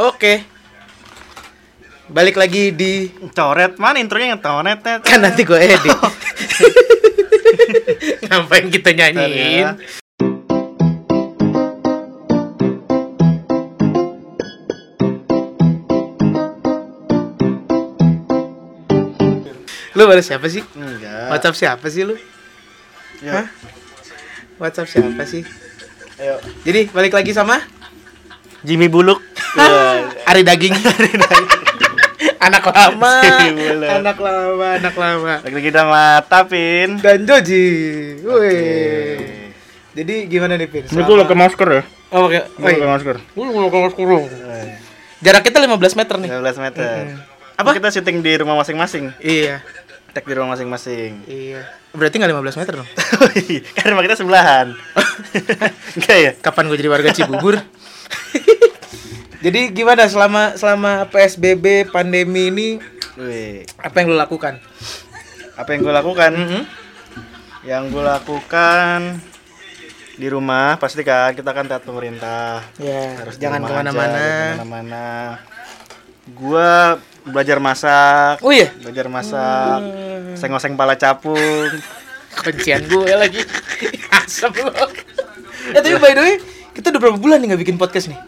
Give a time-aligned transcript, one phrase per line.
[0.00, 0.40] Oke.
[2.08, 4.96] Balik lagi di Coret mana intronya yang ya?
[5.04, 5.84] kan nanti gue edit.
[8.24, 9.76] Ngapain kita nyanyiin?
[19.92, 20.64] Lu baru siapa sih?
[20.80, 21.28] Enggak.
[21.28, 22.16] WhatsApp siapa sih lu?
[23.20, 23.44] Ya.
[23.44, 23.46] Hah?
[24.56, 25.44] WhatsApp siapa sih?
[26.16, 26.40] Ayo.
[26.64, 27.60] Jadi balik lagi sama
[28.64, 29.20] Jimmy Buluk.
[30.34, 30.70] Ari Daging.
[32.38, 33.14] anak lama.
[33.98, 35.34] Anak lama, anak lama.
[35.42, 37.02] Lagi-lagi sama Tapin.
[37.02, 37.66] Dan Joji.
[38.22, 39.50] Wih.
[39.90, 40.86] Jadi gimana nih, Pin?
[40.86, 41.82] Ini gue pakai masker ya.
[42.14, 42.46] Oh, pakai.
[42.46, 42.86] Oh, iya.
[42.86, 43.16] masker.
[43.18, 44.06] Gue mau pakai masker.
[45.18, 46.30] Jarak kita 15 meter nih.
[46.30, 46.94] 15 meter.
[47.58, 47.70] Apa?
[47.74, 49.10] Kita syuting di rumah masing-masing.
[49.18, 49.66] Iya.
[50.14, 51.26] Tag di rumah masing-masing.
[51.26, 51.66] Iya.
[51.90, 52.88] Berarti nggak 15 meter dong.
[53.74, 54.78] kan rumah kita sebelahan.
[55.98, 56.30] Enggak ya?
[56.38, 57.58] Kapan gue jadi warga Cibubur?
[59.40, 62.68] Jadi gimana selama selama PSBB pandemi ini
[63.14, 63.64] Wih.
[63.76, 64.60] apa yang lo lakukan?
[65.54, 66.32] Apa yang gue lakukan?
[66.32, 66.62] Mhm.
[67.62, 68.98] Yang gue lakukan
[70.14, 72.60] di rumah pasti kan kita kan taat pemerintah.
[72.76, 74.20] Ya, Harus jangan ke mana-mana.
[74.20, 75.04] ke mana-mana.
[76.30, 79.80] Gua belajar masak, Oh iya, belajar masak,
[80.36, 81.68] seng-oseng pala capung.
[82.30, 83.42] kebencian gue lagi.
[84.14, 84.70] Asam lo.
[85.74, 86.34] Ya tapi by the way,
[86.72, 88.20] kita udah berapa bulan nih nggak bikin podcast nih?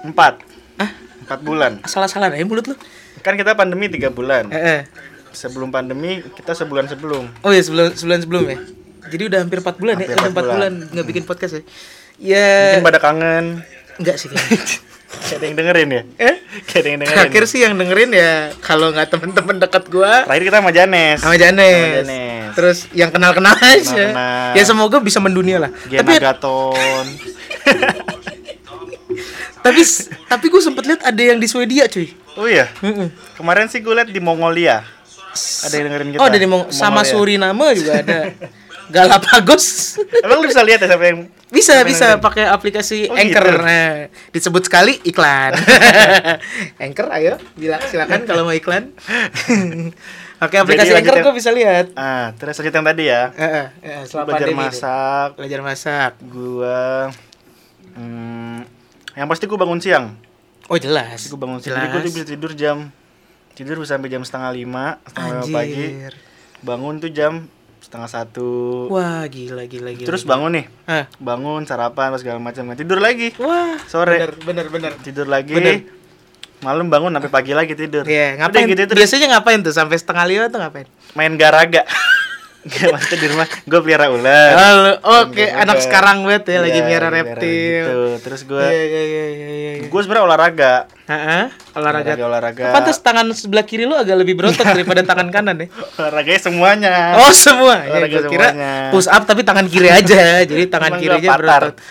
[0.00, 0.40] Empat,
[0.76, 0.90] Hah?
[1.24, 1.72] empat bulan.
[1.82, 2.76] Asal-asalan aja mulut lu.
[3.20, 4.46] Kan kita pandemi tiga bulan.
[4.48, 4.80] Eh, eh.
[5.30, 7.28] Sebelum pandemi kita sebulan sebelum.
[7.42, 8.58] Oh iya sebelum sebulan sebelum ya.
[9.08, 10.16] Jadi udah hampir 4 bulan Hampir ya.
[10.16, 11.62] Udah empat 4 bulan nggak bikin podcast ya.
[12.18, 13.44] Ya Mungkin pada kangen.
[13.96, 14.60] enggak sih kayaknya.
[15.08, 16.02] Kayak ada yang dengerin ya?
[16.20, 16.36] eh?
[16.68, 17.16] Kayak ada yang dengerin.
[17.16, 21.18] Terakhir sih yang dengerin ya kalau nggak temen-temen dekat gua Terakhir kita sama Janes.
[21.18, 21.64] sama Janes.
[21.80, 22.52] Sama Janes.
[22.52, 23.80] Terus yang kenal-kenal aja.
[23.88, 24.52] Kenal-kenal.
[24.52, 25.70] Ya semoga bisa mendunia lah.
[25.88, 27.06] Gian tapi Agaton.
[29.68, 29.82] tapi
[30.26, 32.08] tapi gue sempet lihat ada yang di Swedia cuy.
[32.34, 32.66] oh iya.
[32.80, 33.08] Mm-mm.
[33.34, 34.82] Kemarin sih gue liat di Mongolia.
[35.38, 36.18] Ada yang dengerin kita.
[36.18, 37.02] Oh, dari Mong- sama.
[37.02, 38.32] Suriname juga ada.
[38.88, 40.00] Galapagos.
[40.18, 43.44] Emang lu bisa lihat ya siapa yang Bisa yang bisa pakai aplikasi Oh, Anchor.
[43.44, 43.60] gitu.
[43.60, 45.52] Nah, disebut sekali iklan.
[46.84, 48.92] Anchor ayo, bila silakan kalau mau iklan.
[50.38, 51.92] Oke, aplikasi Jadi Anchor gue bisa lihat.
[51.94, 53.22] Ah, terus lanjut yang tadi ya.
[53.34, 54.56] Eh, Gua selama belajar deh.
[54.56, 55.28] masak.
[55.36, 56.12] Belajar masak.
[56.22, 56.80] Gua
[57.92, 58.58] hmm,
[59.18, 60.14] yang pasti gua bangun siang.
[60.66, 61.26] Oh, jelas.
[61.26, 61.74] Gua bangun siang.
[61.74, 61.90] jelas.
[61.90, 62.78] Jadi tuh bisa tidur jam
[63.52, 65.86] tidur bisa sampai jam setengah lima, setengah lima pagi.
[66.60, 67.50] Bangun tuh jam
[67.82, 68.86] setengah satu.
[68.86, 70.06] Wah, gila gila gila.
[70.06, 71.10] Terus bangun nih, Hah.
[71.18, 72.70] bangun sarapan pas segala macam.
[72.78, 73.34] Tidur lagi.
[73.42, 74.14] Wah, Sore.
[74.14, 74.92] bener bener bener.
[75.02, 75.50] Tidur lagi.
[75.50, 75.82] Bener.
[76.58, 78.02] Malam bangun sampai pagi lagi tidur.
[78.02, 78.66] Iya, Udah ngapain?
[78.66, 80.86] gitu terus Biasanya ngapain tuh sampai setengah lima tuh ngapain?
[81.14, 81.82] main garaga.
[82.60, 84.50] Gak maksudnya di rumah gue pelihara ular.
[84.52, 84.92] Halo,
[85.22, 87.86] oke, Gua- anak sekarang banget ya lagi Iya, miara pelihara reptil.
[87.86, 87.98] gitu.
[88.20, 89.72] Terus gue Iya iya iya iya iya.
[89.84, 90.72] gue sebenarnya olahraga.
[91.06, 91.42] Heeh,
[91.72, 92.12] olahraga.
[92.12, 92.66] Olahraga olahraga.
[92.72, 95.66] Pantas tangan sebelah kiri lu agak lebih berotot daripada tangan kanan ya.
[95.98, 96.92] Olahraganya semuanya.
[97.16, 97.78] Oh, semua.
[97.80, 98.72] Ya, Olahraga gua kira semuanya.
[98.90, 100.22] push up tapi tangan kiri aja.
[100.50, 101.74] Jadi tangan kirinya berotot.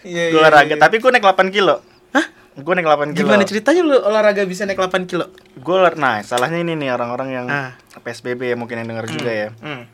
[0.00, 1.82] Iya, Gue olahraga, tapi gue naik 8 kilo.
[2.10, 2.24] Hah?
[2.58, 3.22] Gue naik 8 kilo.
[3.22, 5.30] Gimana ceritanya lu olahraga bisa naik 8 kilo?
[5.54, 7.78] Gue olah- nah, salahnya ini nih orang-orang yang Ah.
[7.96, 9.48] PSBB ya mungkin yang denger juga ya.
[9.56, 9.86] Hmm.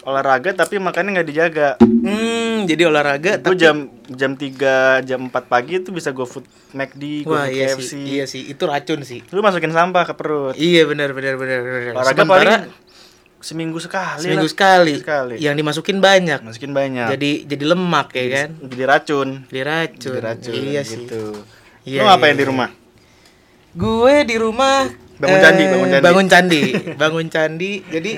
[0.00, 1.68] Olahraga tapi makannya nggak dijaga.
[1.78, 3.76] Hmm, jadi olahraga Gue tapi jam
[4.08, 7.82] jam 3, jam 4 pagi itu bisa gue food McD, gue iya KFC.
[7.84, 8.02] sih.
[8.08, 9.20] Iya sih, itu racun sih.
[9.28, 10.54] Lu masukin sampah ke perut.
[10.54, 11.92] Iya benar benar benar benar.
[11.92, 12.86] Olahraga Sementara paling
[13.38, 14.50] seminggu sekali seminggu lah.
[14.50, 14.94] sekali.
[14.96, 15.34] Sekali.
[15.38, 16.40] Yang dimasukin banyak.
[16.42, 17.06] Masukin banyak.
[17.10, 18.48] Jadi jadi lemak ya kan?
[18.64, 19.28] jadi racun.
[19.46, 20.12] Jadi racun.
[20.14, 20.52] Jadi racun.
[20.56, 21.04] Iya sih.
[21.88, 22.50] Iya, Lu ngapain iya, di iya.
[22.52, 22.68] rumah?
[23.72, 24.76] Gue di rumah
[25.18, 26.04] Bangun eh, candi, bangun candi.
[26.06, 26.62] Bangun candi,
[26.94, 27.72] bangun candi.
[27.90, 28.12] Jadi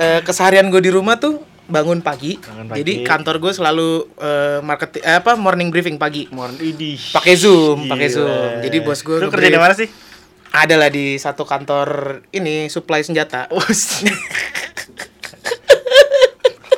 [0.00, 2.40] eh, keseharian gue di rumah tuh bangun pagi.
[2.40, 2.78] Bangun pagi.
[2.80, 6.32] Jadi kantor gue selalu eh, market eh, apa morning briefing pagi.
[6.32, 6.72] Morning.
[7.12, 8.08] Pakai Zoom, pakai.
[8.08, 8.64] Zoom.
[8.64, 9.88] Jadi bos gue Lu kerja di mana sih?
[10.52, 13.48] Ada lah di satu kantor ini supply senjata.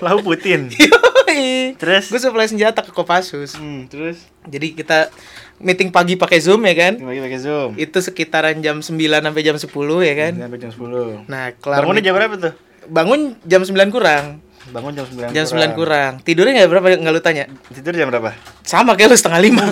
[0.04, 0.68] Lau Putin.
[1.80, 2.06] Terus?
[2.06, 3.56] gue supply senjata ke Kopassus.
[3.56, 5.10] Hmm, terus Jadi kita
[5.58, 6.94] meeting pagi pakai Zoom ya kan?
[6.94, 7.70] pagi pakai Zoom.
[7.74, 9.66] Itu sekitaran jam 9 sampai jam 10
[10.00, 10.32] ya kan?
[10.38, 11.26] Sampai jam 10.
[11.26, 12.52] Nah, kelar Bangunnya jam berapa tuh?
[12.84, 14.44] bangun jam 9 kurang.
[14.66, 16.12] Bangun jam 9 Jam 9 kurang.
[16.20, 17.44] Tidurnya nggak berapa nggak lu tanya?
[17.66, 18.30] Tidur jam berapa?
[18.62, 19.64] Sama kayak lu setengah lima.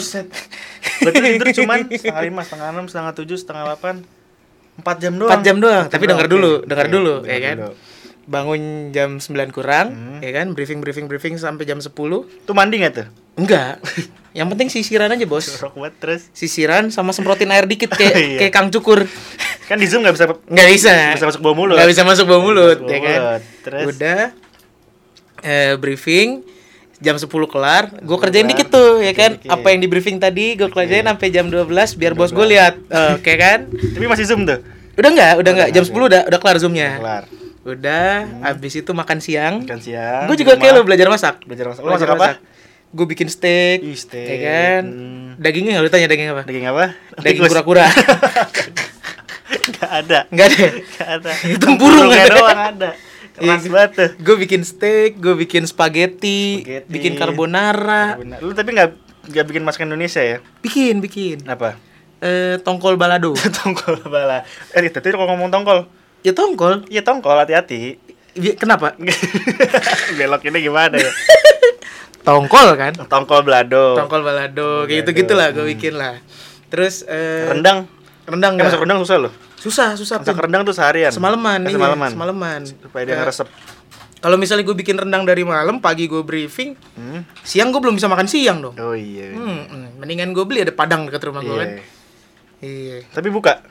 [0.99, 3.95] Berarti tidur cuman setengah lima, setengah enam, setengah tujuh, setengah delapan,
[4.75, 5.31] empat jam doang.
[5.31, 6.33] 4 jam doang, tapi doang, denger oke.
[6.35, 7.57] dulu, denger Oke, dulu denger ya kan.
[7.61, 7.73] dulu.
[8.25, 8.61] Bangun
[8.91, 10.19] jam 9 kurang, Hmm.
[10.19, 10.53] ya kan?
[10.53, 11.91] Briefing briefing briefing sampai jam 10.
[12.41, 13.07] Tuh mandi nggak tuh?
[13.35, 13.83] Enggak.
[14.31, 15.45] Yang penting sisiran aja, Bos.
[15.51, 16.23] Jorok banget terus.
[16.31, 18.39] Sisiran sama semprotin air dikit kayak Iya.
[18.39, 19.05] kayak Kang Cukur.
[19.65, 20.95] Kan di Zoom nggak bisa Nggak bisa.
[21.13, 21.75] Bisa masuk bawah mulut.
[21.75, 23.21] Nggak bisa masuk bawah mulut, Masuk ya kan.
[23.63, 23.85] Terus?
[23.89, 24.21] Udah
[25.43, 26.47] eh, briefing
[26.97, 29.51] jam 10 kelar gue kerjain dikit tuh ya kan dikit.
[29.51, 33.19] apa yang di briefing tadi gue kerjain sampai jam 12 biar bos gue lihat Eh,
[33.19, 34.63] oke kan Tapi masih zoom tuh.
[34.95, 37.25] udah nggak udah nggak jam nggak, 10 udah udah kelar zoomnya Kelar.
[37.65, 38.07] Udah
[38.45, 40.27] abis itu makan siang Makan siang.
[40.27, 41.81] gue juga kayak lo belajar masak Belajar masak.
[41.81, 42.29] Lo masak apa?
[42.89, 44.29] gue bikin steak, Ih, steak.
[44.29, 45.29] ya kan Hmm.
[45.37, 46.85] dagingnya nggak tanya daging apa Daging apa?
[47.19, 47.87] daging kura-kura
[49.73, 50.19] Gak ada.
[50.29, 51.33] nggak ada Gak ada.
[51.47, 52.29] Itu burung ada.
[52.29, 52.91] doang ada.
[53.33, 53.71] Keras Iya.
[53.71, 54.11] banget tuh.
[54.19, 56.91] gue bikin steak gue bikin spaghetti, Spaghetti.
[56.91, 58.39] bikin carbonara Benar.
[58.39, 58.93] Lu tapi gak,
[59.27, 60.39] gak bikin masakan Indonesia ya?
[60.61, 61.81] bikin bikin Apa?
[62.19, 64.45] eh tongkol balado tongkol bala.
[64.71, 65.89] Eh, tadi kalau ngomong tongkol.
[66.23, 67.99] Ya tongkol Iya tongkol, hati-hati.
[68.55, 68.97] Kenapa
[70.17, 71.11] Belok ini gimana ya?
[72.25, 73.93] tongkol kan Tongkol belado.
[73.95, 76.23] tongkol balado kayak gitu gitulah gue bikin lah
[76.67, 77.85] terus eh, Rendang.
[78.25, 78.67] rendang nggak?
[78.69, 79.33] masak rendang susah loh.
[79.57, 81.11] susah susah Masak rendang tuh seharian.
[81.11, 82.09] semalaman Eh, iya, semalaman.
[82.09, 83.47] semalaman Supaya dia Ya, ngeresep.
[84.17, 87.27] kalau misalnya gue bikin rendang dari malam pagi gue briefing Hmm?
[87.43, 89.35] siang gue belum bisa makan siang dong Oh iya.
[89.35, 89.89] Hmm, hmm.
[89.99, 91.59] mendingan gue beli ada padang dekat rumah gue Iya.
[91.59, 91.71] kan
[92.61, 93.67] iya Tapi buka.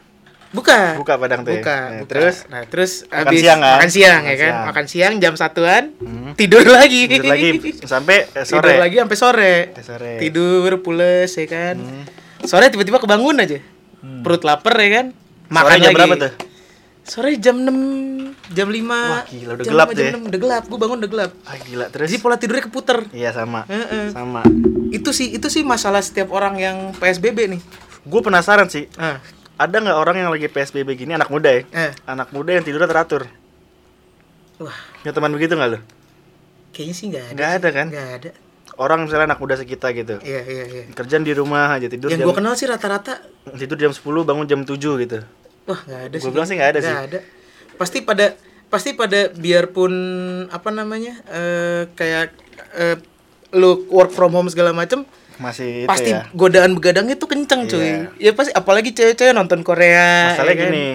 [0.52, 1.48] Buka Buka padang ya?
[1.54, 2.10] buka, Nah, buka.
[2.10, 2.36] terus?
[2.46, 3.72] nah terus Makan habis siang kan?
[3.74, 4.66] makan siang ya Makan kan siang.
[4.66, 6.32] makan siang jam satuan Hmm.
[6.34, 7.50] tidur lagi Tidur lagi
[7.82, 8.60] sampai eh, sore.
[8.62, 10.12] tidur lagi sampai sore Sampai sore.
[10.18, 12.04] tidur pules ya kan Hmm.
[12.42, 13.60] sore tiba-tiba kebangun aja
[14.20, 15.06] perut lapar ya kan
[15.48, 16.34] makan Sore jam lagi berapa tuh?
[17.02, 17.76] sore jam 6
[18.52, 20.12] jam 5 Wah, gila, udah jam gelap 5, tuh jam ya.
[20.14, 22.08] 6, udah gelap gue bangun udah gelap Ah gila terus.
[22.08, 23.64] jadi pola tidurnya keputer Iya sama.
[23.66, 24.06] Heeh.
[24.12, 24.42] Sama.
[24.90, 27.62] itu sih itu sih masalah setiap orang yang PSBB nih
[28.04, 28.86] Gue penasaran sih.
[28.96, 29.18] ah
[29.62, 31.62] Ada nggak orang yang lagi PSBB gini anak muda ya?
[31.72, 33.30] eh Anak muda yang tidurnya teratur.
[34.58, 35.80] wah Punya teman begitu nggak lo?
[36.72, 37.88] kayaknya sih nggak ada Nggak ada kan?
[37.88, 38.30] nggak ada
[38.74, 40.18] Orang misalnya anak muda sekitar gitu.
[40.22, 43.22] iya iya iya Kerjaan di rumah aja tidur yang jam gue kenal sih rata-rata
[43.54, 45.18] tidur jam 10 bangun jam 7 gitu.
[45.64, 46.94] wah nggak ada Gua sih bilang sih nggak ada sih.
[46.96, 47.20] ada
[47.76, 48.26] pasti pada
[48.68, 49.92] pasti pada biarpun
[50.48, 52.34] apa namanya eh kayak
[52.74, 52.98] eh,
[53.52, 55.04] lu work from home segala macem
[55.38, 56.28] Masih itu pasti ya.
[56.32, 58.00] godaan begadangnya tuh kenceng cuy Iya.
[58.20, 60.68] ya pasti apalagi cewek-cewek nonton Korea Masalahnya ya kan?
[60.68, 60.88] gini.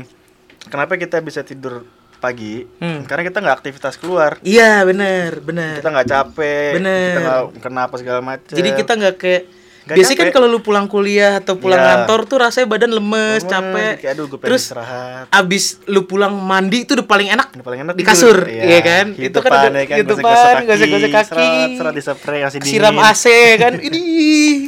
[0.67, 1.87] Kenapa kita bisa tidur
[2.17, 2.67] pagi?
[2.77, 3.05] Hmm.
[3.05, 4.37] Karena kita nggak aktivitas keluar.
[4.43, 6.71] iya bener bener Kita nggak capek.
[6.75, 7.07] Bener.
[7.09, 8.51] Kita nggak kenapa segala macam.
[8.51, 9.43] jadi kita nggak kayak
[9.87, 10.35] Nggak biasanya kan capek.
[10.35, 11.87] kalau lu pulang kuliah atau pulang Iya.
[11.95, 15.31] kantor tuh rasanya badan lemes capek Kayak, aduh gue terus istirahat.
[15.31, 19.07] abis lu pulang mandi itu udah paling enak Udah paling enak di kasur iya kan
[19.09, 20.23] Hidupan, itu kan udah ya kan, hidupan
[20.67, 22.73] gosok-gosok kaki Serat, serat di spray kasih dingin.
[22.73, 23.25] siram AC
[23.57, 24.03] kan ini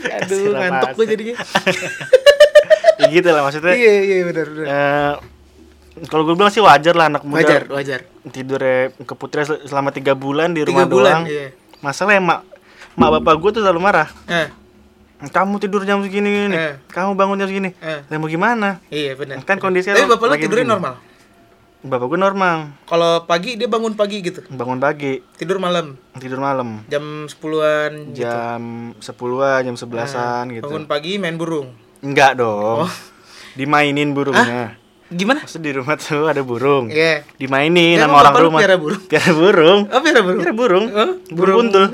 [0.07, 1.35] aduh Siram ngantuk gue jadinya
[2.99, 3.75] ya gitu lah maksudnya.
[3.75, 5.13] iya iya benar benar eh,
[6.07, 10.15] kalau gue bilang sih wajar lah anak muda wajar wajar tidurnya keputri sel- selama tiga
[10.15, 11.25] bulan di tiga rumah bulan doang.
[11.27, 11.47] iya
[11.79, 12.41] Masalahnya mak
[12.95, 14.07] mak bapak gue tuh selalu marah.
[14.29, 14.51] eh,
[15.21, 16.75] Kamu tidur jam segini nih, Eh.
[16.87, 17.75] kamu bangun jam segini.
[17.77, 18.01] eh.
[18.05, 18.79] Lah mau gimana?
[18.87, 20.75] iya benar Kan kondisi tapi bapak lu lagi tidurnya begini.
[20.75, 20.95] normal
[21.81, 26.83] Bapak gue normal, kalau pagi dia bangun pagi gitu bangun pagi, tidur malam tidur malam.
[26.87, 28.19] jam 10-an gitu.
[28.21, 28.63] Jam
[28.97, 30.65] 10-an, jam 11-an gitu.
[30.65, 31.71] bangun pagi main burung
[32.01, 32.87] Enggak dong.
[33.55, 34.75] Dimainin burungnya.
[35.09, 36.91] gimana Maksud di rumah tuh ada burung.
[36.91, 38.61] iya Dimainin Ya, sama orang rumah.
[38.61, 39.03] piara burung?
[39.07, 39.81] Piara burung.
[39.89, 40.85] oh piara burung Piara burung.
[40.89, 41.59] Oh, burung burung.
[41.65, 41.87] kuntul.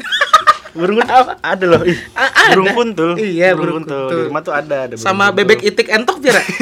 [0.75, 1.83] Burung kuntul ada loh.
[1.83, 2.75] Ih, Ah, Burung ada.
[2.75, 3.11] kuntul.
[3.17, 4.03] Iya, burung, burung kuntul.
[4.05, 4.19] kuntul.
[4.19, 5.37] Di rumah tuh ada ada sama kuntul.
[5.41, 6.43] bebek itik entok piara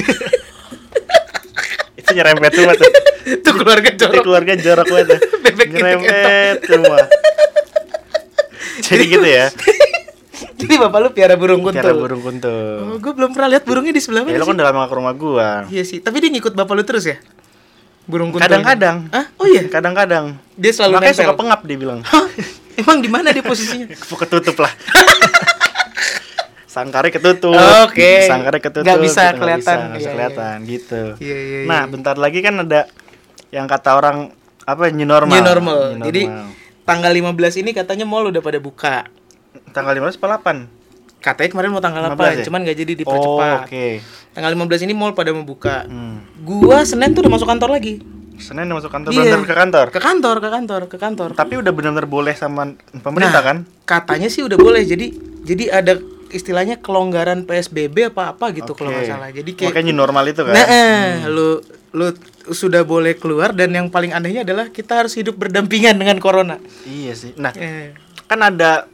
[1.94, 2.90] Itu nyerempet semua tuh.
[3.22, 5.18] itu keluarga Itu jorok keluarga jorok banget.
[5.44, 6.98] Bebek itik nyerempet semua.
[8.82, 9.46] Jadi gitu ya.
[10.58, 12.78] jadi bapak lu piara burung kuntul Piara burung kuntul.
[12.84, 14.86] oh, gue belum pernah lihat burungnya di sebelah mana Ya lo sih kan udah lama
[14.86, 15.50] ke rumah gua.
[15.66, 17.18] iya sih tapi dia ngikut bapak lu terus ya
[18.04, 19.10] burung kuntul Kadang-kadang.
[19.10, 20.38] ah oh iya Kadang-kadang.
[20.52, 22.00] dia selalu Makanya nempel suka pengap dia bilang.
[22.74, 23.86] Emang di mana dia posisinya
[24.22, 24.72] ketutup lah.
[26.64, 27.52] Sangkarnya ketutup.
[27.84, 28.24] Oke.
[28.24, 28.86] Sangkarnya ketutup.
[28.86, 29.60] Nggak bisa gitu, kelihatan.
[29.60, 31.02] Nggak bisa, nggak bisa Iya, kelihatan gitu.
[31.20, 31.68] iya iya iya.
[31.68, 32.80] Nah, bentar lagi kan ada
[33.52, 34.16] yang kata orang
[34.62, 35.28] apa new normal.
[35.30, 35.80] new normal.
[35.94, 36.48] New Jadi normal.
[36.82, 39.04] tanggal 15 ini katanya mall udah pada buka.
[39.68, 40.80] tanggal 15 apa 8?
[41.20, 42.44] Katanya kemarin mau tanggal 15 8, ya?
[42.48, 43.58] cuman gak jadi Oh, dipercepat.
[43.62, 43.86] oke.
[44.32, 45.84] Tanggal 15 ini mall pada mau buka.
[45.84, 46.24] Hmm.
[46.40, 48.00] Gua Senin tuh udah masuk kantor lagi.
[48.36, 49.36] Senin masuk kantor, Iya.
[49.38, 49.86] ke kantor.
[49.88, 51.28] Ke kantor, ke kantor, ke kantor.
[51.32, 53.56] Tapi udah benar-benar boleh sama pemerintah Nah, kan?
[53.84, 54.82] Katanya sih udah boleh.
[54.82, 55.12] Jadi
[55.42, 55.98] jadi ada
[56.32, 59.04] istilahnya kelonggaran PSBB apa apa gitu kalau Oke.
[59.04, 59.28] nggak salah.
[59.28, 60.54] Jadi kayak Makanya normal itu kan.
[60.54, 61.60] Nah, eh, lu
[61.92, 62.08] lu
[62.48, 66.56] sudah boleh keluar dan yang paling anehnya adalah kita harus hidup berdampingan dengan corona.
[66.82, 67.32] Iya sih.
[67.36, 67.92] Nah, Eh,
[68.24, 68.88] kan ada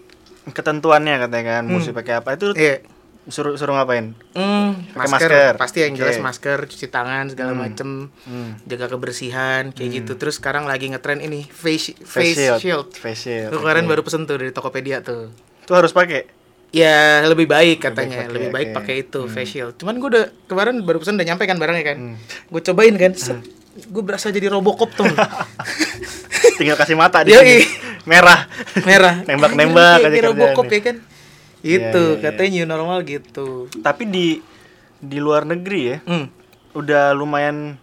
[0.48, 2.80] ketentuannya katanya kan, mesti pakai apa itu iya.
[3.28, 4.16] Suruh suruh ngapain?
[4.32, 5.52] Hmm, Pakai masker, masker.
[5.54, 6.24] pasti yang jelas Oke.
[6.24, 8.56] masker, cuci tangan segala macem, Hmm.
[8.64, 10.12] jaga kebersihan kayak gitu.
[10.14, 12.58] Terus sekarang lagi ngetren ini face Face face, shield.
[12.58, 12.88] shield.
[12.90, 13.48] Face shield.
[13.48, 15.28] Tuh kemarin baru pesen tuh dari Tokopedia tuh.
[15.60, 16.24] Itu harus pakai.
[16.68, 18.76] Ya lebih baik katanya, pakai, lebih baik oke.
[18.76, 19.74] pakai itu face shield.
[19.74, 21.96] Cuman gue udah kemarin baru pesen udah nyampe kan barangnya kan.
[22.02, 22.16] Hmm.
[22.46, 23.12] Gue cobain kan,
[23.78, 25.08] gue berasa jadi Robocop tuh.
[26.58, 27.40] Tinggal kasih mata di Yoi.
[27.40, 27.64] sini.
[28.04, 28.48] merah.
[28.82, 30.96] merah Nembak-nembak Kayak- Robocop ya kan
[31.62, 32.22] itu iya, iya.
[32.22, 34.26] katanya new normal gitu Tapi di
[34.98, 36.26] di luar negeri ya, hmm.
[36.74, 37.78] udah lumayan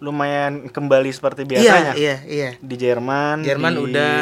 [0.00, 1.92] lumayan kembali seperti iya biasanya.
[1.96, 4.14] iya iya Di Jerman, Jerman di udah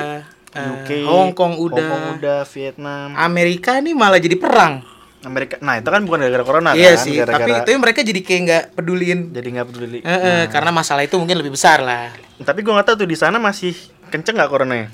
[0.54, 4.82] eh, UK, Hong Kong udah Hong Kong udah, Vietnam, Amerika nih malah jadi perang
[5.22, 5.54] Amerika.
[5.62, 8.40] Nah, itu kan bukan gara-gara corona iya kan, sih gara-gara tapi tapi mereka jadi kayak
[8.42, 9.98] nggak peduliin jadi nggak peduli.
[10.02, 12.10] Eh, eh, karena masalah itu mungkin lebih besar lah
[12.42, 13.70] Tapi gua nggak tahu tuh di sana masih
[14.10, 14.90] kenceng nggak coronanya?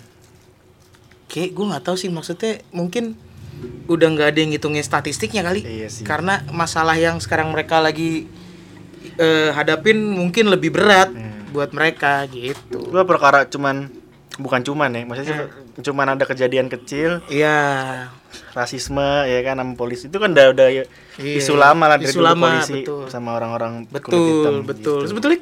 [1.29, 3.13] kayak gue nggak tahu sih maksudnya mungkin
[3.87, 6.05] udah nggak ada yang ngitungin statistiknya kali Iya sih.
[6.05, 8.29] karena masalah yang sekarang mereka lagi
[9.17, 11.51] eh, hadapin mungkin lebih berat Hmm.
[11.51, 13.89] buat mereka gitu Gua perkara cuman
[14.37, 15.81] bukan cuman ya, maksudnya Hmm.
[15.81, 17.57] cuman ada kejadian kecil Iya
[18.53, 20.85] rasisme ya kan sama polisi itu kan udah udah Iya.
[21.19, 23.09] isu lama lah dari Isu lama, polisi betul.
[23.09, 25.09] sama orang-orang kulit betul hitam betul gitu.
[25.09, 25.41] sebetulnya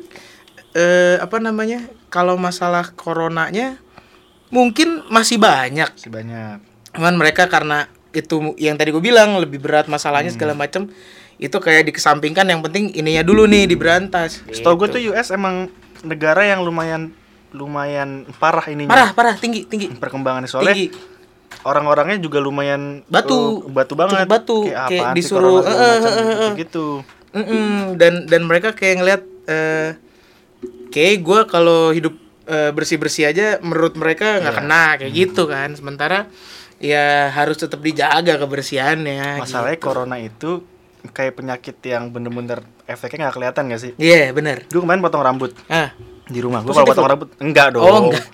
[0.72, 3.76] eh, apa namanya kalau masalah coronanya
[4.48, 6.56] mungkin masih banyak Masih banyak
[6.92, 10.36] cuman mereka karena itu yang tadi gue bilang lebih berat masalahnya Hmm.
[10.36, 10.88] segala macem
[11.36, 14.94] itu kayak dikesampingkan yang penting ininya dulu nih diberantas Setahu gue Gitu.
[15.06, 15.68] tuh US emang
[16.00, 17.12] negara yang lumayan
[17.52, 20.88] lumayan parah ininya parah parah tinggi tinggi perkembangannya soalnya tinggi
[21.62, 23.60] orang-orangnya juga lumayan Batu.
[23.60, 24.64] uh, batu banget batu.
[24.64, 26.52] kayak, Kayak disuruh, eh, macam, eh, eh, eh.
[26.58, 26.86] gitu
[27.32, 29.88] Mm-mm, dan dan mereka kayak ngeliat eh
[30.88, 32.14] kayak gue kalau hidup
[32.46, 34.60] bersih bersih aja menurut mereka nggak Iya.
[34.62, 36.30] kena kayak gitu kan sementara
[36.76, 39.86] ya harus tetap dijaga kebersihannya masalahnya gitu.
[39.88, 40.50] corona itu
[41.14, 43.92] kayak penyakit yang bener-bener efeknya nggak kelihatan gak sih?
[43.96, 44.66] Iya bener.
[44.66, 45.54] Gue kemarin potong rambut.
[45.70, 45.94] Ah.
[46.26, 47.84] Di rumah gue kalau potong rambut enggak dong.
[47.86, 48.26] Oh enggak.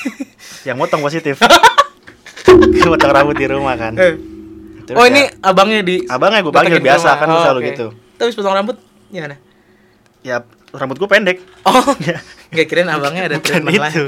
[0.66, 1.36] Yang motong positif.
[2.46, 3.94] Gue potong rambut di rumah kan.
[3.98, 4.14] Eh.
[4.86, 7.18] Terus oh ya, ini abangnya di abangnya gue panggil biasa rumah.
[7.18, 7.68] kan Oh, selalu oke.
[7.74, 7.86] gitu.
[8.16, 8.76] Tapi potong rambut
[9.10, 9.36] gimana?
[10.22, 10.36] Ya
[10.72, 11.38] rambut gue pendek.
[11.66, 11.82] Oh.
[12.54, 14.04] Nggak kirain abangnya ada bukan treatment lain.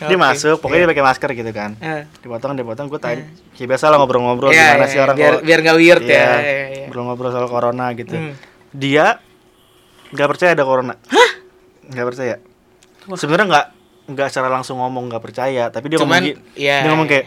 [0.00, 1.70] Itu dia masuk pokoknya dia pakai masker gitu kan.
[1.76, 2.02] Eh.
[2.18, 3.28] dipotong dipotong gue tanya.
[3.52, 6.10] Kayak biasa lah ngobrol-ngobrol Iya, gimana iya, sih orang biar kalau- biar nggak weird Iya,
[6.10, 6.84] ya Iya, iya.
[6.84, 8.14] ngobrol-ngobrol soal corona gitu.
[8.14, 8.32] Hmm.
[8.70, 9.06] dia
[10.10, 10.94] nggak percaya ada corona.
[11.86, 12.34] Nggak percaya.
[13.10, 13.66] Sebenarnya nggak
[14.10, 17.26] nggak secara langsung ngomong nggak percaya tapi dia Cuman, ngomong iya, dia ngomong kayak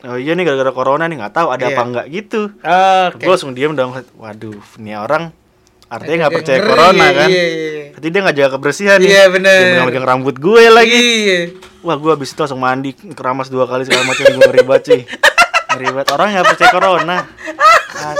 [0.00, 1.74] oh iya nih gara-gara corona nih nggak tahu ada Iya.
[1.74, 2.42] apa nggak gitu.
[2.58, 3.22] Oke.
[3.22, 5.30] gue langsung diam dong waduh ini orang
[5.88, 7.84] artinya nggak Agak percaya ngeri, corona kan Iya, iya.
[7.90, 9.58] Berarti dia nggak jaga kebersihan nih Iya, bener.
[9.64, 11.38] Dia megang rambut gue lagi Iya.
[11.80, 15.00] wah gue abis itu langsung mandi keramas dua kali segala macam gue ngeri banget cuy
[15.68, 17.16] ngeri banget orang nggak percaya corona
[17.98, 18.14] Ah.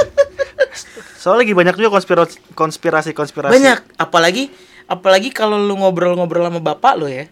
[1.15, 4.49] soalnya lagi banyak juga konspirasi konspirasi konspirasi Banyak, apalagi
[4.87, 7.29] apalagi kalau lu ngobrol-ngobrol sama bapak lu ya.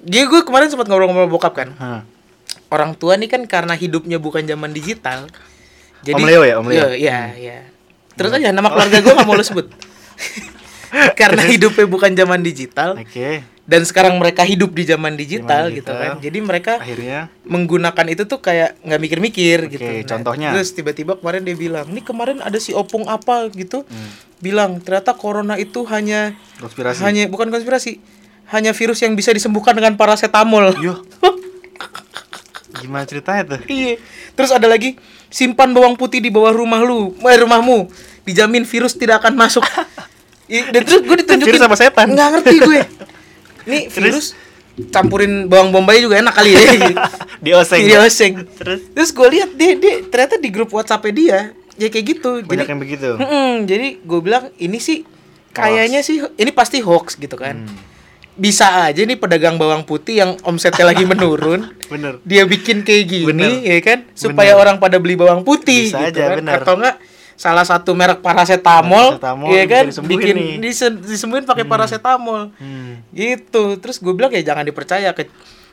[0.00, 1.68] Dia gue kemarin sempat ngobrol-ngobrol sama bokap kan.
[1.78, 2.02] Hah.
[2.68, 5.26] Orang tua nih kan karena hidupnya bukan zaman digital.
[6.04, 6.78] Om Leo ya, Om Leo?
[6.78, 7.58] Iya, iya, iya.
[8.20, 9.66] Terus aja nama keluarga gue gak mau lu sebut.
[11.20, 15.94] karena hidupnya bukan zaman digital oke dan sekarang mereka hidup di zaman digital, Zaman gitu
[15.94, 16.02] digital.
[16.02, 16.10] kan.
[16.18, 20.10] Jadi mereka akhirnya menggunakan itu tuh kayak nggak mikir-mikir Oke, gitu.
[20.10, 20.50] contohnya?
[20.50, 24.10] Terus tiba-tiba kemarin dia bilang, "Ini kemarin ada si opung apa gitu." Hmm.
[24.42, 28.02] Bilang, "Ternyata corona itu hanya konspirasi hanya bukan konspirasi,
[28.50, 30.98] hanya virus yang bisa disembuhkan dengan paracetamol." Yo.
[32.80, 34.02] gimana ceritanya tuh Iya.
[34.34, 34.98] Terus ada lagi,
[35.30, 37.86] simpan bawang putih di bawah rumah lu, eh, rumahmu.
[38.30, 39.66] Dijamin virus tidak akan masuk.
[40.46, 42.06] I- Dan terus gue ditunjukin Virus apa setan?
[42.08, 42.80] Nggak ngerti gue.
[43.66, 44.32] Ini virus
[44.88, 46.60] campurin bawang bombay juga enak kali ya.
[47.44, 48.32] di oseng Dia oseng.
[48.54, 52.30] terus Terus gue lihat dia, dia ternyata di grup WhatsApp dia ya kayak gitu.
[52.40, 55.00] banyak jadi, yang begitu Mm-mm, jadi gue bilang ini sih
[55.50, 57.64] kayaknya sih ini pasti hoax gitu kan.
[57.64, 57.76] Hmm.
[58.32, 61.76] Bisa aja nih pedagang bawang putih yang omsetnya lagi menurun.
[61.86, 63.50] bener Dia bikin kayak gini Bener.
[63.60, 64.62] ya kan supaya Bener.
[64.62, 66.36] orang pada beli bawang putih Bisa gitu aja, kan.
[66.40, 66.54] bener.
[66.58, 66.96] Atau enggak
[67.40, 69.84] salah satu merek paracetamol, Paracetamol ya kan?
[70.04, 70.52] bikin nih.
[70.60, 72.52] dise- disembuhin pakai paracetamol.
[72.54, 73.00] Hmm.
[73.10, 73.80] gitu.
[73.80, 75.24] Terus gue bilang ya jangan dipercaya ke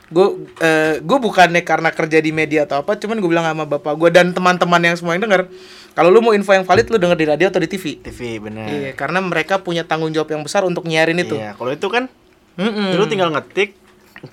[0.08, 0.26] gue
[0.58, 4.08] eh, gue bukannya karena kerja di media atau apa cuman gue bilang sama bapak gue
[4.08, 5.52] dan teman-teman yang semua yang denger
[5.92, 8.64] kalau lu mau info yang valid lu denger di radio atau di TV TV bener.
[8.66, 11.36] Iya karena mereka punya tanggung jawab yang besar untuk nyiarin itu.
[11.36, 12.08] Iya, kalau itu kan
[12.56, 12.96] Mm-mm.
[12.96, 13.76] lu tinggal ngetik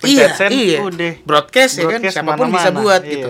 [0.24, 0.78] pencet send iya.
[0.80, 1.12] udah.
[1.22, 2.00] Broadcast, ya kan?
[2.00, 3.12] Broadcast siapa pun bisa buat Iya.
[3.12, 3.28] gitu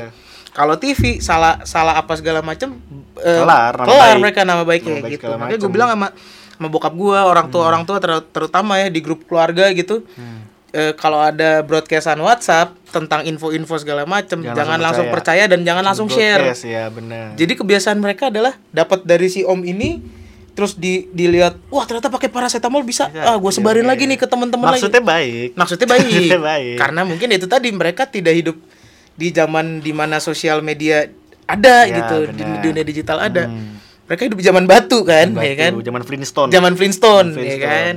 [0.57, 2.81] kalau TV salah salah apa segala macam
[3.21, 6.09] eh, Kelar, nama kelar mereka nama baiknya Nama baik gitu makanya gue bilang sama
[6.57, 10.49] sama bokap gue orang tua orang tua ter- terutama ya di grup keluarga gitu Hmm.
[10.73, 15.45] eh, kalau ada broadcastan WhatsApp tentang info-info segala macam Jangan jangan, langsung langsung percaya.
[15.45, 20.01] dan jangan langsung share ya bener jadi kebiasaan mereka adalah dapat dari si om ini
[20.53, 23.93] terus di dilihat wah ternyata pakai paracetamol bisa Bisa, ah gue iya, sebarin iya.
[23.93, 26.05] lagi nih ke teman-teman lagi maksudnya baik maksudnya baik.
[26.09, 26.77] Maksudnya baik.
[26.81, 28.57] karena mungkin itu tadi mereka tidak hidup
[29.17, 31.09] di zaman di mana sosial media
[31.45, 32.61] ada Ya, gitu di benar.
[32.61, 33.81] dunia digital ada Hmm.
[34.05, 37.65] mereka hidup di zaman batu kan Batu, ya kan zaman Flintstone zaman Flintstone, ya Flintstone.
[37.65, 37.97] kan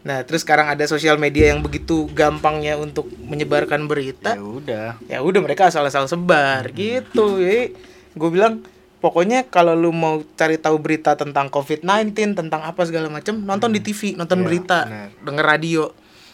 [0.00, 4.32] Nah, terus sekarang ada sosial media yang begitu gampangnya untuk menyebarkan berita.
[4.32, 4.88] Ya udah.
[5.04, 7.36] Ya udah mereka asal-asal sebar gitu.
[7.36, 7.76] Jadi
[8.10, 8.64] gue bilang
[8.96, 13.84] pokoknya kalau lu mau cari tahu berita tentang COVID-19, tentang apa segala macam, nonton di
[13.84, 15.08] TV, nonton Iya, berita, benar.
[15.20, 15.82] denger radio.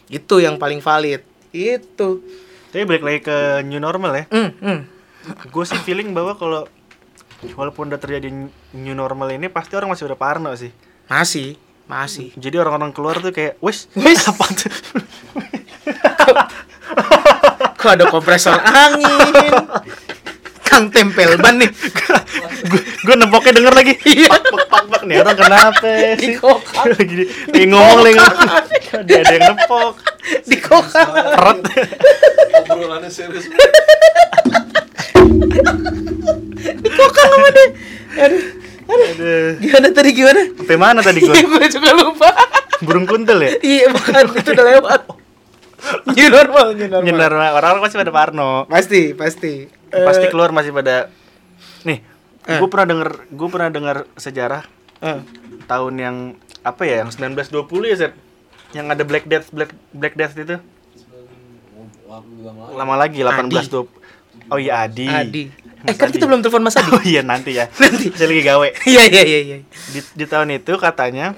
[0.07, 1.27] Itu yang paling valid.
[1.51, 2.23] Itu.
[2.77, 4.25] Tapi balik lagi ke new normal ya.
[4.29, 4.81] Hmm, hmm.
[5.49, 6.69] Gue sih feeling bahwa kalau
[7.57, 8.29] walaupun udah terjadi
[8.77, 10.69] new normal ini pasti orang masih udah parno sih.
[11.09, 11.57] Masih,
[11.89, 12.37] masih.
[12.37, 14.29] Jadi orang-orang keluar tuh kayak, wes, Wes.
[14.29, 14.69] apa tuh?
[17.81, 19.57] Kok ada kompresor angin?
[20.77, 21.73] Kang tempel ban nih.
[23.01, 23.97] gue nempoknya denger lagi.
[24.05, 24.29] Iya.
[24.29, 25.01] Pak, pak, pak, pak.
[25.09, 25.89] Nih orang kenapa
[26.21, 26.37] sih?
[26.37, 28.21] Lagi di, lagi ngomong lagi.
[29.09, 29.97] Dia ada yang nempok.
[30.45, 31.09] Di kokang.
[31.17, 31.65] Perut.
[32.69, 33.49] obrolannya serius
[36.61, 37.69] Di kokang sama deh.
[38.21, 38.45] Aduh.
[38.93, 39.49] Aduh.
[39.57, 40.43] Gimana tadi gimana?
[40.61, 41.41] Sampai mana tadi gue?
[41.57, 42.29] gue juga lupa.
[42.85, 43.57] Burung kuntul ya?
[43.65, 45.01] iya, bukan itu udah lewat.
[46.17, 47.05] New normal, new normal.
[47.05, 48.69] Nyendar orang-orang masih pada parno.
[48.69, 49.76] Pasti, pasti.
[49.89, 51.09] Pasti Eh, keluar masih pada
[51.83, 52.03] Nih,
[52.45, 52.59] Eh.
[52.59, 54.63] gue pernah denger gue pernah dengar sejarah
[55.01, 55.19] eh.
[55.65, 56.17] tahun yang
[56.61, 58.13] apa ya yang 1920 ya Zed
[58.73, 60.59] yang ada Black Death Black Black Death itu
[62.73, 63.87] lama lagi 1820
[64.47, 65.43] oh iya Adi Adi.
[65.83, 66.29] Eh Mas kan kita Adi.
[66.29, 66.91] belum telepon Mas Adi.
[66.91, 68.11] oh iya nanti ya Nanti.
[68.13, 69.59] saya lagi gawe Iya, iya, iya, iya.
[69.65, 71.35] di, di tahun itu katanya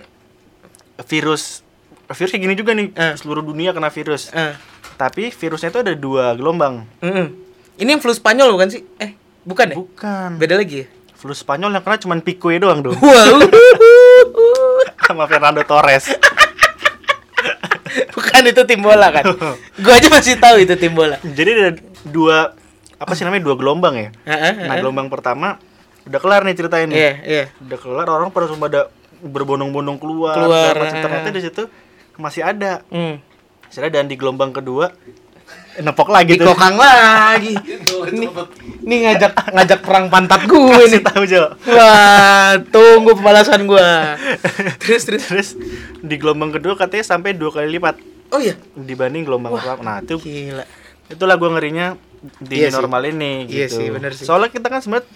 [1.05, 1.65] virus
[2.11, 3.15] virus kayak gini juga nih Eh.
[3.17, 4.57] seluruh dunia kena virus Eh.
[4.97, 7.48] tapi virusnya itu ada dua gelombang mm-mm.
[7.79, 8.83] Ini yang flu Spanyol bukan sih?
[8.99, 9.75] Eh, bukan ya?
[9.77, 10.85] bukan Beda lagi ya?
[11.15, 13.39] flu Spanyol yang kena cuma Pique doang dong Wow.
[15.03, 16.07] sama Fernando Torres
[18.15, 19.25] bukan itu tim bola kan?
[19.83, 21.17] Gua aja masih tahu itu tim bola.
[21.25, 21.71] jadi ada
[22.05, 22.53] dua
[22.95, 24.79] apa sih namanya dua gelombang ya Heeh, nah heeh.
[24.79, 25.57] gelombang pertama
[26.05, 27.45] udah kelar nih ceritanya nih Iya, iya.
[27.59, 28.81] udah kelar orang pada semua ada
[29.19, 31.63] berbondong-bondong keluar, Keluar, ternyata di situ
[32.15, 33.19] masih ada Hmm.
[33.69, 34.91] ada dan di gelombang kedua
[35.81, 37.55] nepok lagi Di tuh kokang lagi.
[37.77, 38.27] itu Ini,
[38.83, 41.01] ini ngajak ngajak perang pantat gue nih.
[41.01, 44.19] tahu Jo Wah, tunggu pembalasan gua.
[44.83, 45.25] Terus terus.
[45.25, 45.49] terus
[45.97, 48.55] di gelombang kedua katanya sampai dua kali lipat Oh iya.
[48.73, 49.59] dibanding gelombang Wah.
[49.59, 50.65] pertama nah itu Gila.
[51.09, 51.97] itulah gua ngerinya
[52.39, 52.75] di Iya sih.
[52.75, 54.25] normal ini Iya gitu sih, bener sih.
[54.25, 55.07] soalnya kita kan sebenarnya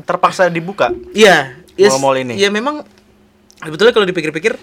[0.00, 2.34] terpaksa dibuka Iya, yes, Mall-mall ini.
[2.34, 2.84] Iya memang
[3.58, 4.54] sebetulnya kalau dipikir-pikir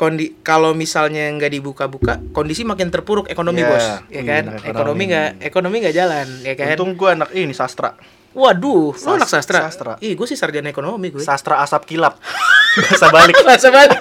[0.00, 3.84] kondi kalau misalnya nggak dibuka-buka kondisi makin terpuruk ekonomi Iya, bos.
[4.08, 4.44] Ya kan?
[4.48, 4.72] hmm, ekonomi.
[4.72, 5.02] Ekonomi.
[5.06, 6.66] nggak ekonomi nggak jalan ya kan?
[6.72, 7.92] Untung gua anak ini sastra.
[8.30, 9.58] Waduh Sas- anak sastra?
[9.62, 9.92] sastra.
[9.98, 12.16] ih gue sih sarjana ekonomi gue sastra asap kilap.
[12.80, 13.98] Bahasa balik bahasa balik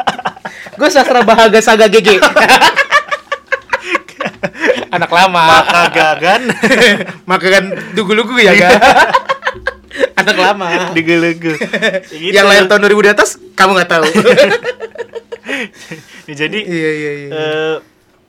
[0.71, 2.07] gue sastra bahagia saga GG
[4.89, 5.41] anak lama.
[5.59, 6.41] Maka gagan
[7.25, 8.73] maka kan dugu-lugu ya kan?
[10.15, 10.93] Anak lama.
[10.93, 11.57] Digelegu
[12.07, 12.31] Gitu.
[12.31, 14.05] yang lahir tahun 2000 di atas kamu nggak tahu
[16.25, 17.75] Ya, jadi iya iya iya eh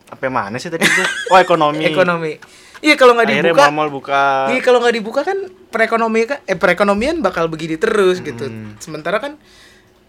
[0.07, 1.03] apa mana sih tadi itu?
[1.29, 1.85] Oh ekonomi.
[1.85, 2.33] ekonomi
[2.81, 4.25] iya kalau nggak Akhirnya dibuka mal-mal buka.
[4.49, 8.75] iya kalau nggak dibuka kan perekonomian eh perekonomian bakal begini terus gitu Hmm.
[8.77, 9.37] sementara kan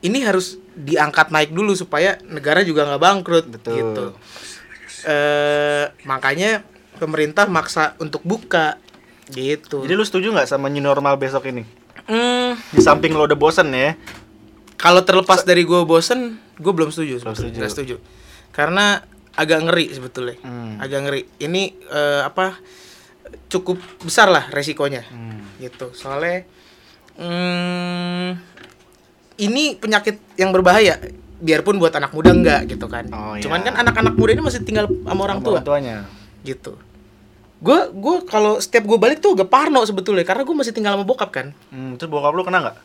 [0.02, 3.74] ini harus diangkat naik dulu supaya negara juga nggak bangkrut Betul.
[3.76, 4.06] gitu
[5.04, 6.62] eh makanya
[6.96, 8.78] pemerintah maksa untuk buka
[9.28, 11.64] gitu Jadi lu setuju nggak sama new normal besok ini?
[12.04, 13.96] Hmm, Di samping lo udah bosen ya.
[14.82, 16.20] Kalau terlepas dari gue bosen
[16.58, 17.56] gue belum setuju Belum setuju.
[17.56, 17.96] Nggak setuju
[18.50, 19.00] karena
[19.32, 20.76] agak ngeri sebetulnya Hmm.
[20.78, 22.58] agak ngeri ini eh, apa
[23.48, 25.46] cukup besar lah resikonya Hmm.
[25.58, 26.44] gitu soalnya
[27.16, 28.30] hmm,
[29.40, 31.00] ini penyakit yang berbahaya
[31.38, 33.42] biarpun buat anak muda enggak gitu kan Oh, iya.
[33.42, 36.06] cuman kan anak-anak muda ini masih tinggal sama orang tua tuanya.
[36.42, 36.78] gitu
[37.58, 41.06] gue gue kalau setiap gue balik tuh agak parno sebetulnya karena gue masih tinggal sama
[41.06, 42.78] bokap kan Hmm, terus bokap lu kena nggak?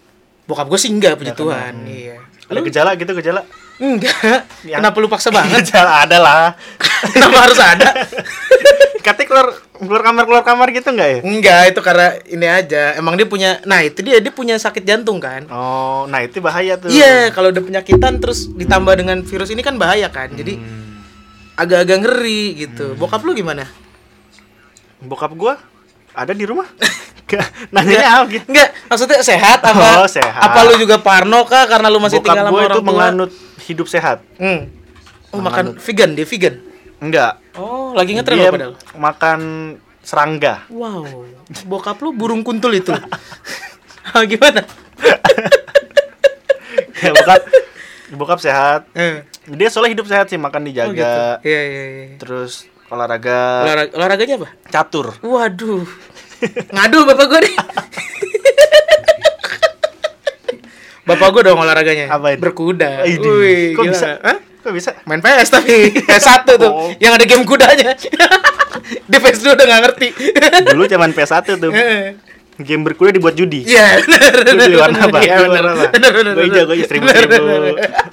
[0.46, 1.88] Bokap gue sih enggak puji kena, Tuhan hmm.
[1.88, 3.42] iya Ada Lu- gejala gitu gejala?
[3.76, 6.44] enggak Yang- kenapa lu paksa banget gejala ada lah.
[7.14, 7.88] kenapa harus ada
[9.06, 11.18] Katanya keluar keluar kamar keluar kamar gitu nggak ya?
[11.22, 15.18] enggak itu karena ini aja emang dia punya nah itu dia dia punya sakit jantung
[15.18, 16.90] kan Oh, nah itu bahaya tuh.
[16.90, 20.26] Iya, kalau udah penyakitan terus ditambah dengan virus ini kan bahaya kan.
[20.28, 21.06] Jadi Hmm.
[21.54, 22.94] agak-agak ngeri gitu.
[22.94, 23.70] Bokap lu gimana?
[24.98, 25.54] Bokap gua
[26.10, 26.66] ada di rumah.
[27.68, 28.46] Nanya apa gitu?
[28.46, 29.98] Enggak, maksudnya sehat apa?
[29.98, 30.38] Oh, sehat.
[30.38, 32.86] Apa lu juga parno kah karena lu masih Bokap tinggal sama orang itu tua?
[32.86, 33.30] menganut
[33.64, 34.18] hidup sehat.
[34.36, 34.70] Hmm.
[35.30, 36.54] Oh, makan vegan, dia vegan.
[36.96, 37.42] Enggak.
[37.52, 38.74] Oh, lagi ngetren Dia lo padahal.
[38.94, 39.40] makan
[40.00, 40.54] serangga.
[40.68, 41.26] Wow.
[41.64, 42.94] Bokap lu burung kuntul itu.
[44.06, 44.62] Ah, gimana?
[46.96, 47.40] Ya, bokap
[48.12, 48.88] bokap sehat.
[48.92, 49.20] Eh.
[49.46, 50.80] Dia soalnya hidup sehat sih, makan Oh, gitu.
[50.88, 51.40] dijaga.
[51.40, 52.06] Iya, iya, iya.
[52.16, 54.48] Terus olahraga Olahraga, olahraganya apa?
[54.66, 55.12] catur.
[55.20, 55.84] Waduh.
[56.68, 57.54] Ngadu bapak gue nih.
[61.06, 62.06] bapak gue dong olahraganya.
[62.08, 62.40] Apa itu?
[62.42, 63.06] Berkuda.
[63.06, 63.30] Idih.
[63.32, 63.92] Wih, Kok gila.
[63.92, 64.08] bisa?
[64.18, 64.36] Hah?
[64.60, 64.90] Kok bisa?
[65.04, 65.74] Main PS tapi
[66.08, 66.90] PS1 tuh Oh.
[66.98, 67.94] yang ada game kudanya.
[69.10, 70.08] Di PS2 udah nggak ngerti.
[70.74, 71.70] Dulu zaman PS1 tuh.
[72.56, 73.68] Game berkuda dibuat judi.
[73.68, 74.32] Iya, benar.
[74.42, 75.18] Lu beli warna apa?
[75.20, 75.44] Iya, apa?
[75.46, 75.64] benar,
[76.16, 76.34] benar.
[76.34, 77.36] Gue hijau, gue istri Benar, seribu.
[77.36, 77.62] benar.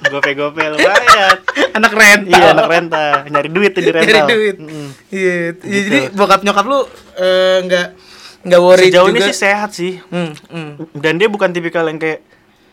[0.06, 1.36] Gope-gope lumayan.
[1.72, 2.28] Anak rental.
[2.30, 3.04] Iya, anak renta.
[3.24, 4.04] Nyari duit tuh di rental.
[4.06, 4.56] Nyari duit.
[4.60, 4.68] Mm.
[4.68, 5.64] Iya, iya, Gitu.
[5.82, 6.78] jadi bokap nyokap lu
[7.16, 7.86] eh, nggak
[8.44, 9.18] nggak worry Sejauh juga.
[9.18, 9.92] ini sih sehat sih.
[10.06, 10.70] Hmm, hmm.
[10.94, 12.20] Dan dia bukan tipikal yang kayak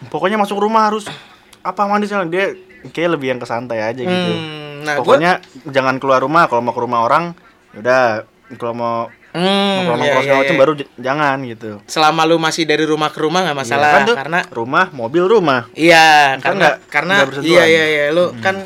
[0.08, 1.08] pokoknya masuk rumah harus
[1.60, 2.26] apa mandi segala.
[2.26, 2.54] Dia
[2.86, 4.32] kayak lebih yang ke santai aja gitu.
[4.32, 5.32] Hmm, nah, gua- pokoknya
[5.66, 7.32] jangan keluar rumah kalau mau ke rumah orang
[7.72, 8.98] udah kalau mau
[9.32, 10.60] Hmm, nongkrong iya, iya, macam iya.
[10.60, 14.16] baru jangan gitu selama lu masih dari rumah ke rumah nggak masalah Iya, kan tuh,
[14.18, 17.48] karena rumah mobil rumah iya Kan karena nggak- karena bersentuhan.
[17.48, 18.60] iya iya iya lu kan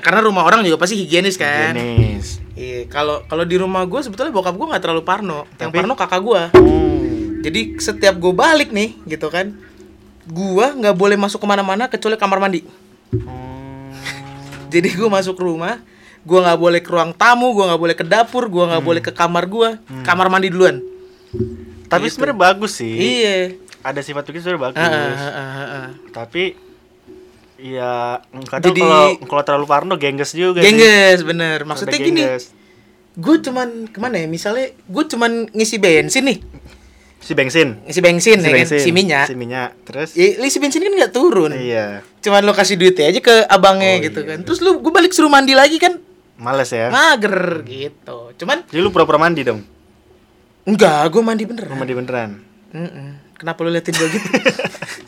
[0.00, 1.72] karena rumah orang juga pasti higienis kan.
[1.74, 5.48] Jenis iya kalau kalau di rumah gue sebetulnya bokap gue nggak terlalu parno.
[5.56, 7.40] Yang Tapi- parno kakak gue hmm.
[7.40, 9.56] jadi setiap gue balik nih gitu kan
[10.22, 12.60] gue nggak boleh masuk ke mana-mana kecuali kamar mandi.
[13.12, 13.92] Hmm.
[14.72, 15.80] jadi gue masuk rumah
[16.22, 19.10] gue nggak boleh ke ruang tamu gue nggak boleh ke dapur gue nggak boleh ke
[19.10, 19.68] kamar gue
[20.02, 20.78] kamar mandi duluan.
[21.88, 22.16] Tapi Gitu.
[22.16, 22.88] sebenarnya bagus sih.
[22.88, 23.36] Iya.
[23.84, 24.80] Ada sifat begitu sebenarnya bagus.
[24.80, 25.86] Ah, ah, ah, ah, ah.
[26.08, 26.56] tapi
[27.62, 30.66] ya kadang Jadi- kalau kalau terlalu parno gengges juga sih.
[30.66, 31.62] gengges bener.
[31.62, 32.22] Maksudnya Sampai gini
[33.12, 36.38] gue cuman ke mana ya misalnya gue cuman ngisi bensin nih.
[37.18, 37.78] Si bensin.
[37.86, 38.58] Ngisi bensin, si ya kan?
[38.58, 38.80] bensin.
[38.80, 39.26] Si minyak.
[39.30, 40.10] Si minyak terus?
[40.12, 41.54] Ya, isi bensin kan nggak turun.
[41.54, 42.02] Iya.
[42.18, 44.28] Cuman lo kasih duitnya aja ke abangnya Oh, gitu iya.
[44.34, 44.38] kan.
[44.42, 46.02] terus lu gue balik suruh mandi lagi kan?
[46.34, 46.90] Males ya?
[46.90, 48.34] Mager gitu.
[48.34, 49.62] Cuman jadi lu pura-pura mandi dong?
[50.62, 52.30] Enggak gue mandi bener lu mandi beneran?
[52.72, 53.36] Mm-mm.
[53.36, 54.28] kenapa lu liatin gue gitu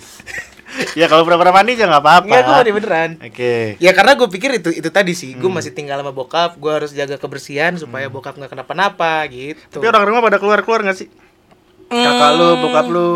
[0.95, 2.27] ya kalau pura-pura mandi aja nggak apa-apa.
[2.27, 3.11] Enggak gue mandi beneran.
[3.19, 3.55] Oke.
[3.83, 5.35] Ya karena gue pikir itu itu tadi sih.
[5.35, 5.43] Hmm.
[5.43, 9.59] gue masih tinggal sama bokap gue harus jaga kebersihan supaya bokap nggak kenapa-napa gitu.
[9.79, 11.09] Tapi orang rumah pada keluar-keluar nggak sih?
[11.91, 13.11] Kakak lu bokap lu?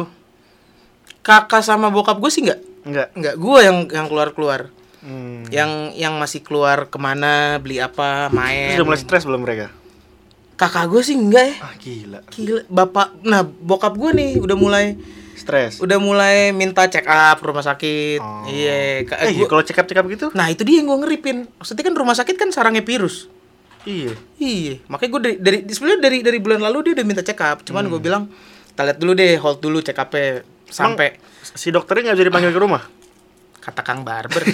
[1.23, 2.61] Kakak sama bokap gue sih nggak.
[2.88, 3.09] Nggak?
[3.14, 4.61] Nggak gue yang yang keluar keluar
[5.03, 5.51] hmm.
[5.51, 9.67] yang yang masih keluar ke mana beli apa Terus main udah mulai stres belum mereka?
[10.59, 11.57] Kakak gue sih enggak ya.
[11.62, 12.21] Ah gila.
[12.35, 14.99] Gila bapak nah bokap gue nih udah mulai
[15.49, 15.73] stres.
[15.79, 18.21] Udah mulai minta check up rumah sakit.
[18.21, 18.45] Oh.
[18.45, 20.29] iya Ka- eh gua- kalau check up check up gitu?
[20.31, 21.49] Nah itu dia yang gue ngeripin.
[21.57, 23.33] Maksudnya kan rumah sakit kan sarangnya virus.
[23.83, 24.13] Iya.
[24.37, 24.85] Iya.
[24.87, 27.63] Makanya gue dari dari sebenarnya dari dari bulan lalu dia udah minta check up.
[27.63, 27.91] Cuman Hmm.
[27.91, 28.23] gue bilang
[28.69, 30.13] kita lihat dulu deh hold dulu check up
[30.69, 31.17] sampai
[31.49, 32.83] si dokternya nggak bisa dipanggil ke rumah?
[33.59, 34.45] Kata Kang Barber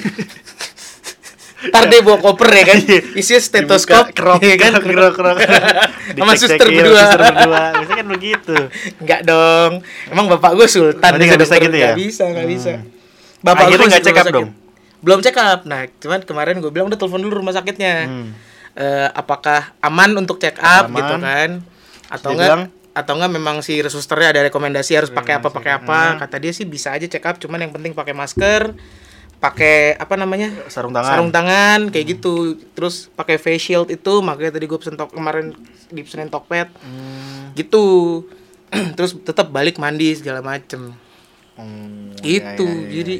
[1.64, 2.79] Ntar deh bawa koper ya kan?
[3.14, 4.72] Isinya stetoskop krok iya kan?
[4.77, 5.37] Krok krok krok
[6.18, 7.00] Sama suster berdua.
[7.00, 7.62] suster berdua.
[7.74, 8.57] Biasanya kan begitu.
[8.98, 9.72] Enggak dong.
[10.07, 11.87] Emang bapak gue sultan Berarti nggak bisa gitu ya?
[11.87, 12.46] Nggak bisa, Hmm.
[12.46, 12.72] bisa.
[13.40, 14.48] Bapak Akhirnya gua nggak masih check up dong?
[15.00, 17.94] Belum check up Nah cuman kemarin gue bilang udah telepon dulu rumah sakitnya.
[18.05, 18.29] Hmm.
[18.74, 20.96] Eh, Apakah aman untuk check up Aman.
[20.96, 21.50] gitu kan.
[22.09, 25.98] Atau Dia enggak atau enggak memang si susternya ada rekomendasi harus pakai apa pakai apa.
[26.09, 26.18] Hmm.
[26.20, 28.70] kata dia sih bisa aja check up cuman yang penting pakai masker
[29.44, 31.11] pakai apa namanya sarung tangan.
[31.12, 32.57] sarung tangan kayak gitu.
[32.72, 35.52] Terus pakai face shield itu makanya tadi gue pesen tok kemarin
[35.92, 36.72] dipesenin Tokped.
[36.80, 37.52] Hmm.
[37.52, 37.85] gitu.
[38.96, 40.96] Terus tetap balik mandi segala macem.
[41.54, 42.66] Hmm, gitu.
[42.66, 42.90] ya, ya, ya.
[42.98, 43.16] jadi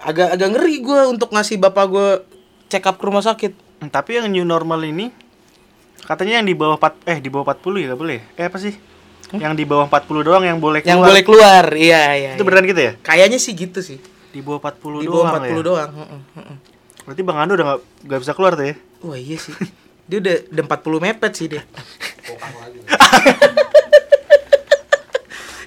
[0.00, 2.08] agak agak ngeri gue untuk ngasih bapak gue
[2.70, 3.52] check up ke rumah sakit.
[3.82, 5.10] Hmm, tapi yang new normal ini
[6.06, 8.74] katanya yang di bawah 4 eh di bawah 40 ya gak boleh eh apa sih?
[9.34, 11.10] Yang di bawah 40 doang yang boleh yang keluar.
[11.10, 12.46] boleh keluar iya iya itu iya.
[12.46, 12.92] beneran gitu ya?
[13.02, 13.98] Kayaknya sih gitu sih
[14.34, 16.56] di bawah 40 di doang bawah 40 ya doang heeh, heeh.
[17.00, 19.54] berarti bang Ando udah gak, gak bisa keluar tuh ya wah iya sih
[20.04, 21.62] dia udah udah 40 mepet sih dia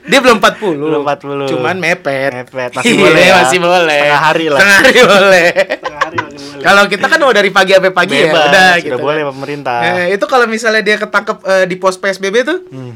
[0.03, 1.51] dia belum 40 Belum 40.
[1.51, 3.33] cuman mepet Mepet, masih Iya, boleh ya.
[3.37, 4.59] masih boleh Tengah hari lah.
[4.61, 6.63] tengah hari boleh Tengah hari masih boleh.
[6.63, 9.79] kalau kita kan mau dari pagi sampai pagi ya Bebas, udah udah gitu boleh pemerintah
[9.83, 12.93] Eh, itu kalau misalnya dia ketangkep eh, di pos PSBB tuh Hmm.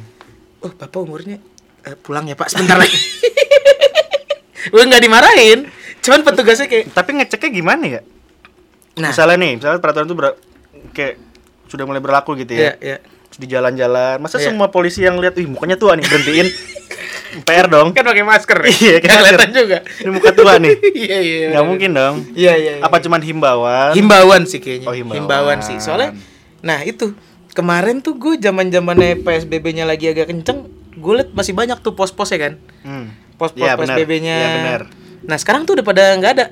[0.61, 1.35] oh bapak umurnya
[1.83, 2.95] eh, pulang ya pak sebentar lagi
[4.67, 5.59] gue nggak dimarahin.
[5.99, 8.01] Cuman petugasnya kayak tapi ngeceknya gimana ya?
[8.97, 9.09] Nah.
[9.09, 10.39] Misalnya nih misalnya peraturan itu ber-
[10.91, 11.15] kayak
[11.65, 12.75] sudah mulai berlaku gitu ya.
[12.77, 12.97] Ya ya
[13.31, 14.51] Terus di jalan-jalan masa Iya.
[14.51, 16.47] semua polisi yang lihat ih mukanya tua nih berhentiin.
[17.47, 17.95] PR dong.
[17.95, 19.77] Kan pakai masker Iya, Nggak kan kelihatan juga.
[20.03, 20.75] Ini muka tua nih.
[21.01, 22.15] Iya iya nggak mungkin dong.
[22.35, 22.83] Iya iya iya.
[22.83, 23.95] apa cuman himbauan?
[23.95, 24.87] Himbauan sih kayaknya.
[24.87, 25.63] Oh, himbauan.
[25.63, 25.79] sih.
[25.79, 26.11] Soalnya
[26.59, 27.15] nah itu
[27.55, 32.27] kemarin tuh gue zaman zamannya psbb-nya lagi agak kenceng gue liat masih banyak tuh pos-pos
[32.27, 32.53] ya kan.
[32.83, 33.15] Hmm.
[33.41, 33.97] Pos-pos Iya, benar.
[33.97, 34.81] psbb-nya Iya, benar.
[35.23, 36.45] nah sekarang tuh udah pada nggak ada.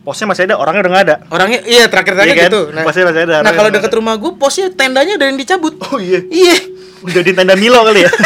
[0.00, 1.16] Posnya masih ada orangnya udah nggak ada.
[1.28, 2.48] Orangnya iya terakhir terakhir Iya kan?
[2.48, 2.60] gitu.
[2.72, 5.76] Nah, Posnya masih ada, nah kalau deket rumah gue posnya tendanya ada yang dicabut.
[5.86, 6.24] Oh iya.
[6.26, 6.56] Iya.
[7.00, 8.10] Udah di tenda Milo kali ya?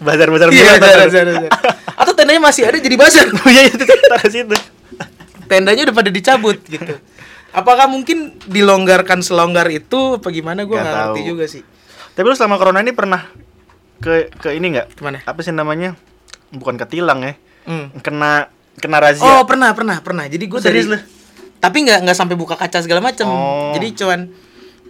[0.00, 1.06] Bazar-bazar Milo iya bazar, kan?
[1.06, 1.50] bazar, bazar.
[1.94, 3.26] atau tendanya masih ada jadi bazar.
[3.38, 4.56] Oh iya itu taruh situ.
[5.46, 6.94] Tendanya udah pada dicabut gitu.
[7.52, 10.64] Apakah mungkin dilonggarkan selonggar itu apa gimana?
[10.64, 11.28] Gue Nggak ngerti tahu.
[11.28, 11.62] juga sih.
[12.12, 13.28] Tapi lu selama corona ini pernah
[13.98, 14.86] ke ke ini nggak?
[14.94, 15.18] Ke mana?
[15.22, 15.94] apa sih namanya
[16.52, 17.94] bukan ketilang ya Hmm.
[17.96, 20.26] kena kena razia Oh pernah pernah pernah.
[20.26, 21.20] Jadi gue serius dari lu?
[21.56, 23.70] tapi nggak nggak sampai buka kaca segala macem Oh.
[23.72, 24.20] jadi cuman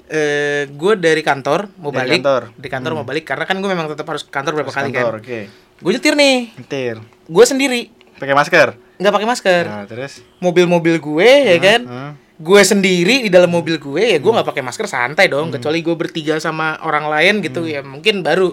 [0.08, 2.42] eh gue dari kantor mau Dari balik kantor.
[2.54, 5.14] di kantor mau balik karena kan gue memang tetap harus ke kantor berapa kali Kantor,
[5.14, 5.40] kan Oke.
[5.78, 6.96] gue nyetir nih Nyetir.
[7.26, 7.80] gue sendiri
[8.14, 8.68] Pakai masker.
[8.96, 12.12] nggak pakai masker Nah, terus mobil-mobil gue ya kan Hah?
[12.34, 15.92] gue sendiri di dalam mobil gue ya gue nggak pakai masker santai dong kecuali gue
[15.92, 18.52] bertiga sama orang lain gitu ya mungkin baru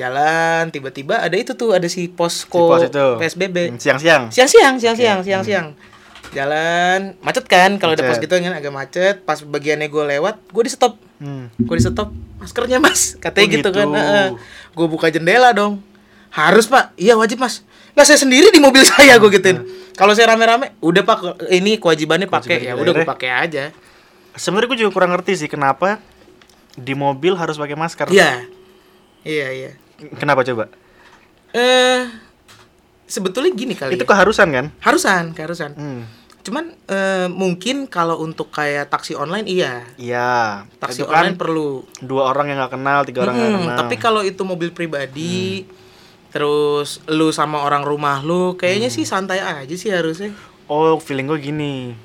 [0.00, 3.06] jalan tiba-tiba ada itu tuh ada si posko Si pos itu.
[3.18, 4.22] psbb Hmm, Siang-siang.
[4.28, 5.66] siang-siang siang-siang siang-siang.
[6.30, 7.74] Jalan macet kan?
[7.76, 9.14] Kalau ada pos gitu kan agak macet.
[9.20, 11.52] Pas bagiannya gue lewat gue di stop Hmm.
[11.54, 12.08] gue di stop
[12.38, 13.12] maskernya mas.
[13.14, 13.76] Katanya Oh, gitu, gitu.
[13.76, 13.88] kan
[14.70, 15.82] gue buka jendela dong.
[16.30, 16.94] Harus pak.
[16.94, 17.60] Iya wajib mas.
[17.92, 19.60] Lah saya sendiri di mobil saya gue gituin.
[19.92, 21.18] Kalau saya rame-rame udah pak.
[21.46, 22.62] Ini kewajibannya pakai.
[22.62, 23.64] Ya udah gue kita, pakai aja.
[24.32, 25.98] Sebenarnya gue juga kurang ngerti sih kenapa
[26.72, 28.06] di mobil harus pakai masker.
[28.08, 28.46] iya.
[29.20, 29.70] Iya iya
[30.16, 30.64] Kenapa coba?
[31.50, 32.06] eh
[33.04, 34.08] sebetulnya gini kali Itu ya.
[34.08, 34.66] keharusan kan?
[34.78, 36.02] harusan keharusan Hmm.
[36.40, 40.64] cuman eh, mungkin kalau untuk kayak taksi online iya Iya.
[40.78, 41.68] taksi Itu kan online perlu
[42.00, 43.74] dua orang yang nggak kenal, tiga orang yang Mm-mm, nggak kenal.
[43.74, 43.82] Hmm.
[43.82, 45.66] tapi kalau itu mobil pribadi
[46.28, 48.96] terus lu sama orang rumah lu kayaknya Hmm.
[48.96, 50.30] sih santai aja sih harusnya
[50.64, 51.98] Oh, feeling gue gini.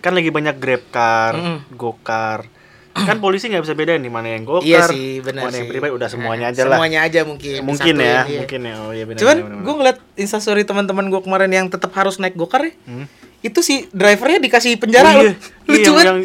[0.00, 1.70] Kan lagi banyak Grab car, Mm-mm.
[1.72, 2.50] Gokar.
[2.90, 5.92] Kan polisi nggak bisa bedain nih mana yang Gokar, iya sih mana sih yang pribadi,
[5.92, 6.74] udah semuanya aja lah.
[6.74, 8.40] semuanya aja mungkin Mungkin ya, iya.
[8.40, 8.74] mungkin ya.
[8.78, 9.18] Oh iya benar.
[9.20, 13.06] cuman gue ngeliat instastory teman-teman gue kemarin yang tetap harus naik gokar ya Hmm?
[13.40, 15.32] itu si drivernya dikasih penjara Oh, iya.
[15.64, 16.18] lucu Iya, banget yang,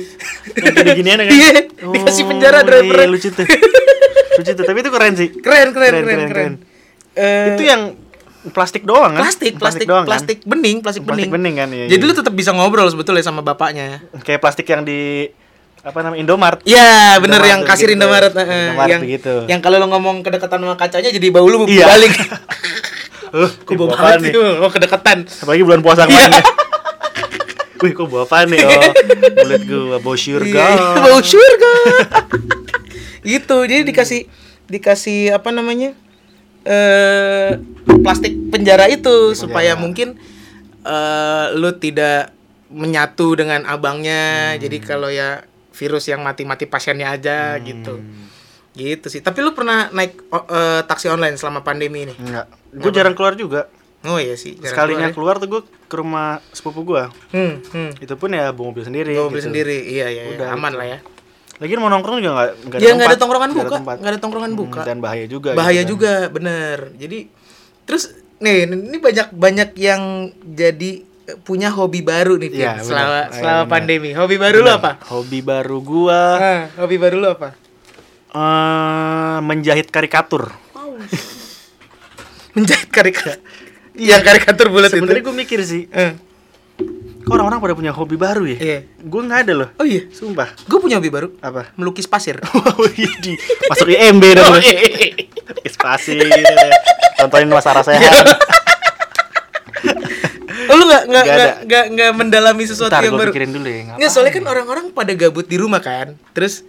[0.58, 1.32] yang gini-ginian kan?
[1.38, 1.50] Iya,
[1.88, 3.08] dikasih penjara iya, drivernya.
[3.08, 3.46] lucu tuh.
[4.36, 5.30] lucu tuh, tapi itu keren sih.
[5.34, 6.54] keren keren keren keren,
[7.14, 7.96] Eh, Itu yang
[8.48, 9.22] plastik doang kan?
[9.22, 10.12] plastik plastik doang kan?
[10.12, 11.32] plastik bening plastik, Plastik bening.
[11.32, 12.10] bening kan, iya, jadi iya.
[12.10, 15.30] lu tetap bisa ngobrol sebetulnya sama bapaknya Kayak plastik yang di
[15.86, 16.60] apa namanya Indomart.
[16.66, 17.96] Iya, bener yang kasir gitu.
[17.96, 19.34] Indomaret, eh, Indomaret yang begitu.
[19.46, 21.86] yang kalau lo ngomong kedekatan sama kacanya jadi bau lu Iya.
[21.88, 22.14] balik.
[23.36, 25.28] Uh, Kok bau banget sih, oh kedekatan.
[25.28, 26.32] Apalagi bulan puasa Iya.
[26.32, 26.44] kemarin.
[27.84, 28.64] Wih, kok bau apaan nih?
[28.64, 28.72] Oh,
[29.44, 30.56] bulat gua bau surga.
[30.64, 31.74] Iya, bau surga.
[33.22, 34.32] gitu, jadi dikasih
[34.66, 35.92] dikasih apa namanya?
[36.64, 37.62] eh
[38.02, 40.16] plastik penjara itu supaya mungkin
[40.82, 42.32] eh lu tidak
[42.72, 44.56] menyatu dengan abangnya.
[44.56, 45.44] Jadi kalau ya
[45.76, 48.00] virus yang mati-mati pasiennya aja gitu.
[48.76, 49.20] Gitu sih.
[49.20, 52.16] Tapi lu pernah naik eh, taksi online selama pandemi ini?
[52.16, 52.48] Enggak.
[52.72, 53.68] Gue jarang keluar juga.
[54.06, 54.56] Oh iya sih.
[54.56, 57.10] jarang Sekalinya keluar keluar tuh gue ke rumah sepupu gua.
[57.34, 57.36] ya.
[57.36, 57.92] Hmm, hmm.
[58.04, 59.14] Itu pun ya bawa mobil sendiri.
[59.18, 59.48] Bawa mobil gitu.
[59.52, 59.78] sendiri.
[59.82, 60.34] Iya, iya, iya.
[60.38, 60.80] Udah, aman gitu.
[60.80, 61.00] lah ya.
[61.56, 63.22] Lagian mau nongkrong juga nggak nggak Ya nggak ada tempat.
[63.24, 64.82] tongkrongan Nggak buka, nggak ada tongkrongan Hmm, buka.
[64.84, 65.50] Dan bahaya juga.
[65.56, 65.92] Bahaya gitu kan.
[65.96, 66.78] juga, bener.
[67.00, 67.20] Jadi
[67.88, 68.04] terus
[68.44, 70.02] nih ini banyak banyak yang
[70.44, 70.92] jadi
[71.42, 72.86] punya hobi baru nih Vin, Iya, bener.
[72.86, 73.72] selama Iya, selama bener.
[73.72, 74.10] pandemi.
[74.12, 74.78] Hobi baru lu Bener.
[74.78, 74.92] apa?
[75.08, 77.50] Hobi baru gua Ah, hobi baru lu apa?
[78.30, 80.52] eh menjahit karikatur.
[82.54, 83.40] Menjahit karikatur.
[83.96, 85.00] yang karikatur bulat itu.
[85.00, 86.12] Sebenarnya gue mikir sih, Eh,
[87.22, 88.58] kok orang-orang pada punya hobi baru ya?
[88.58, 88.80] Iya.
[89.02, 89.70] Gue nggak ada loh.
[89.76, 90.52] Oh iya, Sumpah.
[90.62, 91.32] gue punya hobi baru.
[91.40, 91.72] Apa?
[91.76, 92.40] Melukis pasir.
[92.76, 94.52] Wih, masuk IMB dong.
[94.52, 95.16] Oh, iya.
[95.64, 96.20] Inspirasi.
[97.20, 97.98] Tontonin Mas Sarah Iya.
[97.98, 98.26] sehat.
[100.76, 101.64] Oh, lu nggak nggak Nggak nggak ada.
[101.64, 103.32] nggak nggak mendalami sesuatu Ntar yang gue baru.
[103.32, 103.82] pikirin dulu ya.
[103.96, 106.14] Nggak, soalnya kan orang-orang pada gabut di rumah kan.
[106.32, 106.68] Terus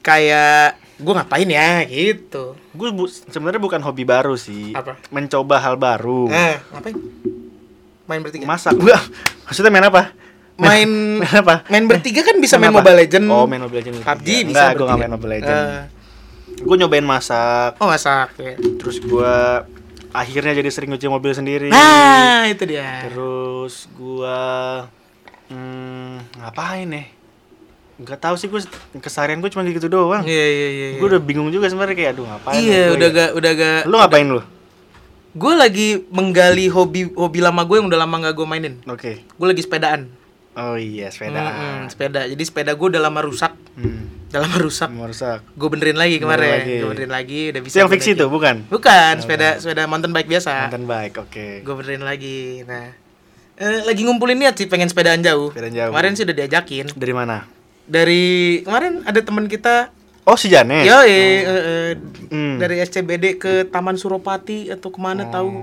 [0.00, 2.58] kayak gue ngapain ya gitu.
[2.70, 4.72] Gue bu sebenarnya bukan hobi baru sih.
[4.72, 4.98] Apa?
[5.08, 6.26] Mencoba hal baru.
[6.26, 6.96] Nah, ngapain?
[8.04, 8.44] Main bertiga.
[8.44, 8.74] Masak.
[8.74, 9.02] Enggak.
[9.46, 10.02] Maksudnya main apa?
[10.56, 10.84] main
[11.22, 11.64] main apa?
[11.66, 12.84] main bertiga kan bisa main apa?
[12.84, 13.24] Mobile Legend.
[13.26, 13.96] Oh, main Mobile Legend.
[13.98, 14.60] PUBG Enggak, bisa.
[14.60, 14.84] gue bertiga.
[14.86, 15.64] gak main Mobile Legend.
[15.64, 15.82] Eh,
[16.60, 17.80] Gue nyobain masak.
[17.80, 18.52] oh masak ya.
[18.76, 19.32] Terus gue
[20.10, 21.68] akhirnya jadi sering nyuci mobil sendiri.
[21.70, 23.06] Nah, itu dia.
[23.06, 24.40] Terus gua
[25.50, 27.06] hmm, ngapain nih?
[28.00, 28.64] Gak tahu sih gue
[28.96, 30.24] keseharian gue cuma gitu doang.
[30.24, 30.86] Iya iya iya.
[30.96, 32.56] Gue udah bingung juga sebenarnya kayak aduh ngapain.
[32.56, 33.16] Iya, ya gua udah ya?
[33.16, 34.42] gak udah gak Lu ngapain lu?
[35.30, 38.74] Gue lagi menggali hobi hobi lama gue yang udah lama gak gue mainin.
[38.88, 39.20] Oke.
[39.36, 40.08] Gue lagi sepedaan.
[40.58, 41.38] Oh iya, sepeda.
[41.40, 42.20] Mm-mm, sepeda.
[42.26, 43.54] Jadi sepeda gue udah lama rusak.
[43.78, 44.19] Hmm.
[44.30, 44.88] Udah lama rusak.
[44.88, 45.42] Mau rusak.
[45.52, 46.46] Gue benerin lagi kemarin.
[46.46, 46.74] Benerin lagi.
[46.76, 47.74] Gue benerin lagi udah bisa.
[47.74, 48.62] Itu yang fiksi tuh, bukan?
[48.64, 50.70] Bukan, sepeda sepeda mountain bike biasa.
[50.70, 51.46] Mantan baik, oke.
[51.60, 52.62] Gue benerin lagi.
[52.62, 52.94] Nah,
[53.56, 55.50] eh, lagi ngumpulin niat sih pengen sepedaan jauh.
[55.50, 55.90] Sepedaan jauh.
[55.90, 56.86] Kemarin sih udah diajakin.
[56.94, 57.42] Dari mana?
[57.84, 58.22] Dari
[58.62, 59.90] kemarin ada teman kita,
[60.22, 60.86] Oh, si Janet.
[60.86, 61.92] yo eh, eh,
[62.30, 62.62] Hmm.
[62.62, 65.58] dari SCBD ke Taman Suropati atau ke mana tahu.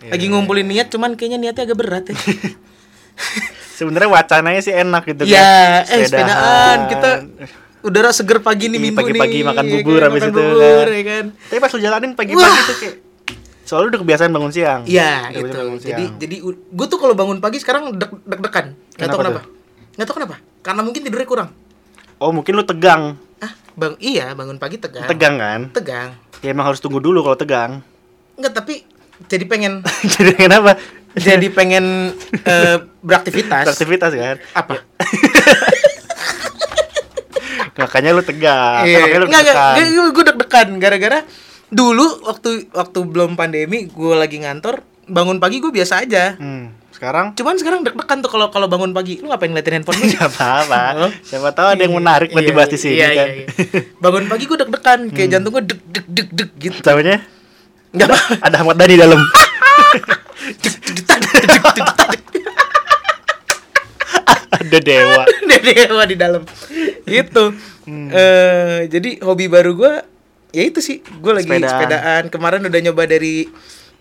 [0.00, 2.16] iya, Lagi ngumpulin niat, cuman kayaknya niatnya agak berat ya.
[3.76, 5.92] Sebenarnya wacananya sih enak gitu Iya, kan.
[5.92, 7.10] eh sepedaan kita
[7.80, 10.58] udara seger pagi nih Iya, minggu pagi-pagi makan ya bubur kan, habis makan itu, bubur,
[10.58, 10.88] kan.
[10.88, 11.24] ya kan.
[11.46, 12.96] Tapi pas lu jalanin pagi-pagi tuh kayak
[13.62, 14.80] soalnya udah kebiasaan bangun siang.
[14.82, 15.52] Iya, itu.
[15.52, 16.16] bangun Jadi siang.
[16.16, 18.66] jadi gue tuh kalau bangun pagi sekarang deg deg-degan.
[18.94, 19.40] Gak tau Kenapa kenapa.
[19.94, 20.36] Gak tau kenapa.
[20.60, 21.48] Karena mungkin tidurnya kurang.
[22.16, 23.14] Oh, mungkin lu tegang.
[23.38, 25.04] Ah, bang, iya bangun pagi tegang.
[25.04, 25.60] Tegang kan?
[25.70, 26.10] Tegang.
[26.40, 27.72] Ya emang harus tunggu dulu kalau tegang.
[28.34, 28.82] Enggak, tapi
[29.26, 29.82] jadi pengen
[30.14, 30.78] Jadi kenapa?
[31.18, 32.14] jadi pengen
[32.44, 33.66] eh, beraktivitas.
[33.66, 34.86] aktivitas kan Apa?
[37.78, 38.98] makanya lu tegang Iya.
[39.00, 41.18] makanya lu Nggak, nggak, tegang gue deg-degan gara-gara
[41.68, 46.34] dulu waktu waktu belum pandemi gue lagi ngantor bangun pagi gue biasa aja.
[46.34, 46.90] hmm.
[46.90, 49.16] sekarang Cuman sekarang deg-degan tuh kalau kalau bangun pagi.
[49.16, 50.04] Lu ngapain ngeliatin handphone lu?
[50.10, 51.10] nggak apa-apa Oh.
[51.22, 53.80] siapa tahu ada yang menarik buat Iya, dibahas di sini iya, kan iya, iya.
[53.96, 56.78] Bangun pagi gue deg-degan, kayak jantung gue deg deg deg deg gitu.
[56.80, 57.16] Tahunya
[57.88, 58.18] Enggak apa.
[58.42, 59.20] ada Ahmad Dhani dalam
[64.68, 65.22] ada dewa
[65.72, 66.42] dewa di dalam
[67.08, 67.56] gitu
[67.88, 68.12] Hmm.
[68.12, 69.92] Eh, jadi hobi baru gue
[70.52, 71.72] ya itu sih gue lagi Sepedaan.
[71.72, 72.22] sepedaan.
[72.28, 73.48] kemarin udah nyoba dari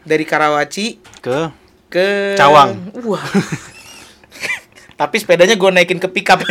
[0.04, 1.48] dari Karawaci ke
[1.88, 2.92] ke Cawang.
[3.08, 3.24] wah
[5.00, 6.44] tapi sepedanya gue naikin ke pickup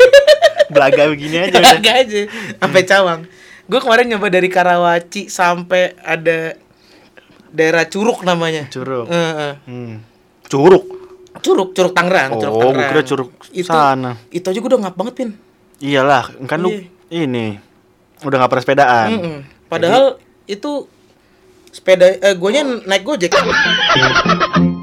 [0.72, 1.76] belaga begini aja udah.
[1.76, 2.20] agak aja
[2.56, 3.20] sampai Cawang
[3.68, 6.56] gue kemarin nyoba dari Karawaci sampai ada
[7.52, 9.04] daerah Curug namanya Curug.
[9.12, 9.54] Eh, eh.
[9.68, 9.94] hmm.
[10.48, 10.99] curug
[11.40, 14.12] Curug Curug Tangerang Curug Oh, gua Tangerang kira Curug itu sana.
[14.28, 15.30] itu aja gue udah ngap banget pin
[15.78, 17.24] iyalah kan lu Iya.
[17.24, 17.58] ini
[18.20, 19.36] udah nggak pernah sepedaan Mm-mm.
[19.66, 20.04] Padahal
[20.44, 20.86] itu
[21.66, 23.30] sepeda eh guanya naik Gojek.